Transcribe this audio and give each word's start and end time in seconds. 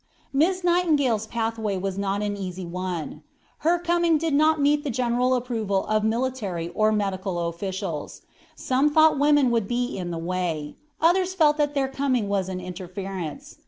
Miss 0.33 0.63
Nightingale's 0.63 1.27
pathway 1.27 1.77
was 1.77 1.95
not 1.95 2.23
an 2.23 2.35
easy 2.35 2.65
one. 2.65 3.21
Her 3.59 3.77
coming 3.77 4.17
did 4.17 4.33
not 4.33 4.59
meet 4.59 4.83
the 4.83 4.89
general 4.89 5.35
approval 5.35 5.85
of 5.85 6.03
military 6.03 6.69
or 6.69 6.91
medical 6.91 7.39
officials. 7.47 8.23
Some 8.55 8.89
thought 8.91 9.19
women 9.19 9.51
would 9.51 9.67
be 9.67 9.95
in 9.95 10.09
the 10.09 10.17
way; 10.17 10.75
others 10.99 11.35
felt 11.35 11.57
that 11.57 11.75
their 11.75 11.87
coming 11.87 12.27
was 12.27 12.49
an 12.49 12.59
interference. 12.59 13.59